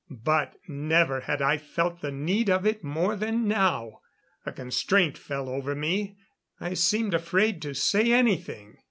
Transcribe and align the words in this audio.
But 0.09 0.55
never 0.67 1.19
had 1.19 1.43
I 1.43 1.57
felt 1.59 2.01
the 2.01 2.11
need 2.11 2.49
of 2.49 2.65
it 2.65 2.83
more 2.83 3.15
than 3.15 3.47
now. 3.47 4.01
A 4.47 4.51
constraint 4.51 5.15
fell 5.15 5.47
over 5.47 5.75
me; 5.75 6.17
I 6.59 6.73
seemed 6.73 7.13
afraid 7.13 7.61
to 7.61 7.75
say 7.75 8.11
anything. 8.11 8.77